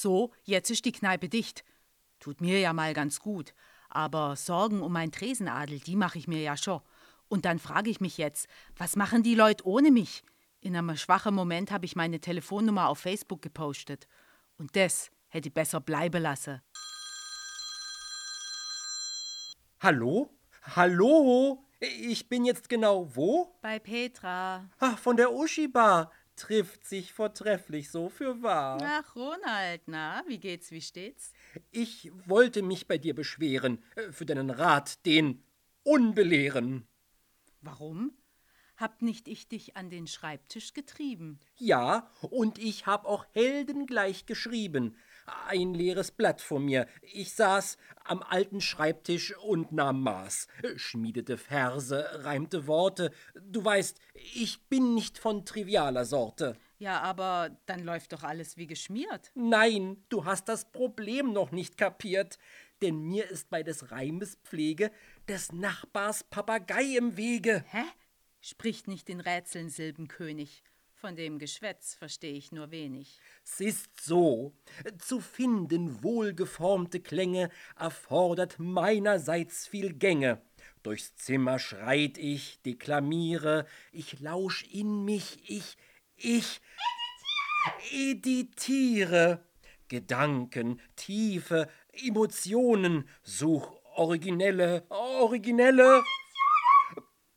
[0.00, 1.62] So, jetzt ist die Kneipe dicht.
[2.20, 3.52] Tut mir ja mal ganz gut.
[3.90, 6.80] Aber Sorgen um mein Tresenadel, die mache ich mir ja schon.
[7.28, 10.24] Und dann frage ich mich jetzt, was machen die Leute ohne mich?
[10.60, 14.08] In einem schwachen Moment habe ich meine Telefonnummer auf Facebook gepostet.
[14.56, 16.62] Und das hätte ich besser bleiben lassen.
[19.80, 20.30] Hallo?
[20.62, 21.66] Hallo?
[21.78, 23.58] Ich bin jetzt genau wo?
[23.60, 24.66] Bei Petra.
[24.78, 26.10] Ach, von der Uschi-Bar.
[26.40, 28.78] Trifft sich vortrefflich, so für wahr.
[28.82, 31.34] Ach, Ronald, na, wie geht's, wie steht's?
[31.70, 35.42] Ich wollte mich bei dir beschweren, äh, für deinen Rat, den
[35.82, 36.86] unbelehren.
[37.60, 38.12] Warum?
[38.80, 41.38] Hab nicht ich dich an den Schreibtisch getrieben?
[41.58, 44.96] Ja, und ich hab auch heldengleich geschrieben
[45.46, 46.86] ein leeres Blatt vor mir.
[47.02, 53.10] Ich saß am alten Schreibtisch und nahm Maß, schmiedete Verse, reimte Worte.
[53.34, 53.98] Du weißt,
[54.34, 56.56] ich bin nicht von trivialer Sorte.
[56.78, 59.30] Ja, aber dann läuft doch alles wie geschmiert.
[59.34, 62.38] Nein, du hast das Problem noch nicht kapiert.
[62.80, 64.90] Denn mir ist bei des Reimes Pflege
[65.28, 67.62] des Nachbars Papagei im Wege.
[67.68, 67.82] Hä?
[68.40, 70.62] Spricht nicht den Rätseln Silbenkönig.
[70.94, 73.20] Von dem Geschwätz verstehe ich nur wenig.
[73.44, 74.54] S ist so,
[74.98, 80.42] zu finden wohlgeformte Klänge erfordert meinerseits viel Gänge.
[80.82, 85.76] Durchs Zimmer schreit ich, deklamiere, ich lausch in mich, ich,
[86.16, 86.60] ich
[87.92, 89.44] editiere.
[89.88, 96.02] Gedanken, tiefe Emotionen, such originelle, originelle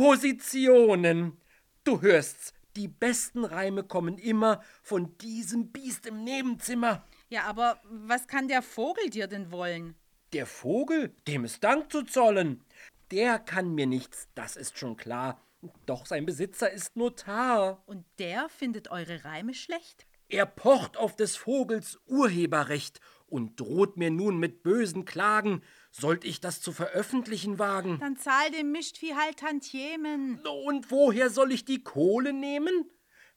[0.00, 1.36] Positionen.
[1.84, 7.04] Du hörst's, die besten Reime kommen immer von diesem Biest im Nebenzimmer.
[7.28, 9.94] Ja, aber was kann der Vogel dir denn wollen?
[10.32, 12.64] Der Vogel, dem ist Dank zu zollen.
[13.10, 15.38] Der kann mir nichts, das ist schon klar.
[15.84, 17.82] Doch sein Besitzer ist Notar.
[17.84, 20.06] Und der findet eure Reime schlecht?
[20.30, 26.40] Er pocht auf des Vogels Urheberrecht und droht mir nun mit bösen Klagen, sollt ich
[26.40, 27.98] das zu veröffentlichen wagen.
[28.00, 30.40] Dann zahl dem Mischtvieh halt Tantiemen.
[30.66, 32.90] Und woher soll ich die Kohle nehmen?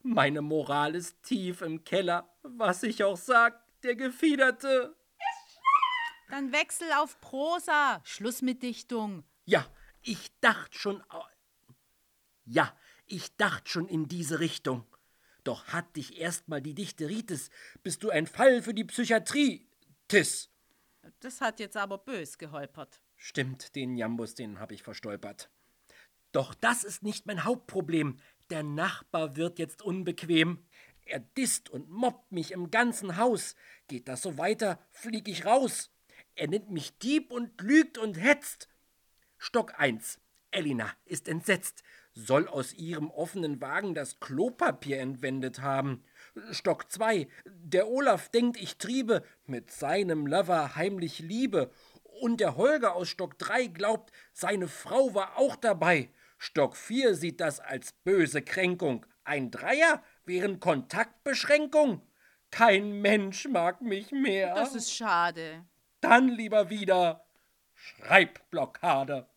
[0.03, 4.95] Meine Moral ist tief im Keller, was ich auch sag, der Gefiederte.
[6.29, 8.01] Dann wechsel auf Prosa.
[8.03, 9.23] Schluss mit Dichtung.
[9.45, 9.65] Ja,
[10.01, 11.03] ich dacht schon.
[12.45, 12.75] Ja,
[13.05, 14.85] ich dacht schon in diese Richtung.
[15.43, 17.49] Doch hat dich erstmal die Dichteritis,
[17.83, 19.67] bist du ein Fall für die Psychiatrie,
[20.07, 20.49] Tis.
[21.23, 22.99] Das hat jetzt aber bös geholpert.
[23.15, 25.49] Stimmt, den Jambus, den hab ich verstolpert.
[26.33, 28.17] Doch das ist nicht mein Hauptproblem.
[28.49, 30.65] Der Nachbar wird jetzt unbequem.
[31.05, 33.55] Er disst und mobbt mich im ganzen Haus.
[33.87, 35.91] Geht das so weiter, flieg ich raus.
[36.35, 38.67] Er nennt mich Dieb und lügt und hetzt.
[39.37, 40.19] Stock 1.
[40.51, 41.83] Elina ist entsetzt
[42.15, 46.03] soll aus ihrem offenen Wagen das Klopapier entwendet haben.
[46.51, 47.27] Stock 2.
[47.45, 51.71] Der Olaf denkt, ich triebe mit seinem Lover heimlich Liebe.
[52.21, 56.09] Und der Holger aus Stock 3 glaubt, seine Frau war auch dabei.
[56.37, 59.05] Stock 4 sieht das als böse Kränkung.
[59.23, 62.01] Ein Dreier wären Kontaktbeschränkung.
[62.51, 64.53] Kein Mensch mag mich mehr.
[64.53, 65.65] Das ist schade.
[66.01, 67.25] Dann lieber wieder
[67.73, 69.27] Schreibblockade.